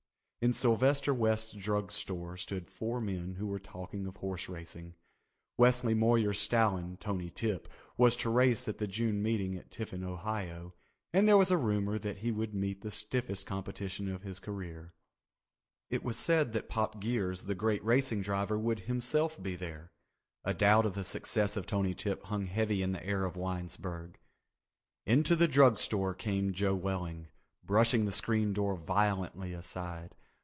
In 0.43 0.53
Sylvester 0.53 1.13
West's 1.13 1.53
Drug 1.53 1.91
Store 1.91 2.35
stood 2.35 2.67
four 2.71 2.99
men 2.99 3.35
who 3.35 3.45
were 3.45 3.59
talking 3.59 4.07
of 4.07 4.15
horse 4.17 4.49
racing. 4.49 4.95
Wesley 5.55 5.93
Moyer's 5.93 6.39
stallion, 6.39 6.97
Tony 6.97 7.29
Tip, 7.29 7.67
was 7.95 8.15
to 8.15 8.29
race 8.31 8.67
at 8.67 8.79
the 8.79 8.87
June 8.87 9.21
meeting 9.21 9.55
at 9.55 9.69
Tiffin, 9.69 10.03
Ohio, 10.03 10.73
and 11.13 11.27
there 11.27 11.37
was 11.37 11.51
a 11.51 11.57
rumor 11.59 11.99
that 11.99 12.17
he 12.17 12.31
would 12.31 12.55
meet 12.55 12.81
the 12.81 12.89
stiffest 12.89 13.45
competition 13.45 14.09
of 14.09 14.23
his 14.23 14.39
career. 14.39 14.95
It 15.91 16.03
was 16.03 16.17
said 16.17 16.53
that 16.53 16.69
Pop 16.69 16.99
Geers, 16.99 17.43
the 17.43 17.53
great 17.53 17.85
racing 17.85 18.23
driver, 18.23 18.57
would 18.57 18.79
himself 18.79 19.39
be 19.43 19.55
there. 19.55 19.91
A 20.43 20.55
doubt 20.55 20.87
of 20.87 20.95
the 20.95 21.03
success 21.03 21.55
of 21.55 21.67
Tony 21.67 21.93
Tip 21.93 22.23
hung 22.23 22.47
heavy 22.47 22.81
in 22.81 22.93
the 22.93 23.05
air 23.05 23.25
of 23.25 23.37
Winesburg. 23.37 24.17
Into 25.05 25.35
the 25.35 25.47
drug 25.47 25.77
store 25.77 26.15
came 26.15 26.51
Joe 26.51 26.73
Welling, 26.73 27.27
brushing 27.63 28.05
the 28.05 28.11
screen 28.11 28.53
door 28.53 28.75
violently 28.75 29.53
aside. 29.53 30.15